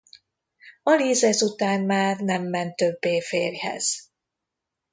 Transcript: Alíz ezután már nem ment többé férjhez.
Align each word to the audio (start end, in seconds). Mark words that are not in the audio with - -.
Alíz 0.83 1.23
ezután 1.23 1.81
már 1.81 2.19
nem 2.19 2.43
ment 2.43 2.75
többé 2.75 3.21
férjhez. 3.21 4.11